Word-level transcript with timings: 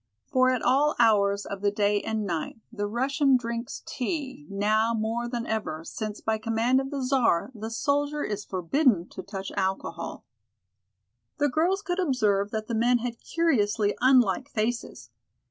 For 0.25 0.49
at 0.49 0.63
all 0.63 0.95
hours 0.97 1.45
of 1.45 1.61
the 1.61 1.69
day 1.69 2.01
and 2.01 2.25
night 2.25 2.59
the 2.71 2.87
Russian 2.87 3.37
drinks 3.37 3.83
tea, 3.85 4.47
now 4.49 4.95
more 4.95 5.29
than 5.29 5.45
ever, 5.45 5.83
since 5.83 6.21
by 6.21 6.39
command 6.39 6.81
of 6.81 6.89
the 6.89 7.03
Czar 7.03 7.51
the 7.53 7.69
soldier 7.69 8.23
is 8.23 8.43
forbidden 8.43 9.07
to 9.09 9.21
touch 9.21 9.51
alcohol. 9.55 10.25
The 11.37 11.49
girls 11.49 11.83
could 11.83 11.99
observe 11.99 12.49
that 12.49 12.65
the 12.67 12.73
men 12.73 12.97
had 12.97 13.19
curiously 13.19 13.93
unlike 14.01 14.49
faces. 14.49 15.11